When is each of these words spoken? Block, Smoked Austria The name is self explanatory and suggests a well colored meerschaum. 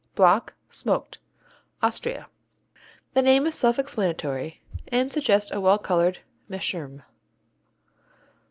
Block, 0.15 0.55
Smoked 0.71 1.19
Austria 1.83 2.27
The 3.13 3.21
name 3.21 3.45
is 3.45 3.53
self 3.53 3.77
explanatory 3.77 4.59
and 4.87 5.13
suggests 5.13 5.51
a 5.51 5.61
well 5.61 5.77
colored 5.77 6.17
meerschaum. 6.49 7.03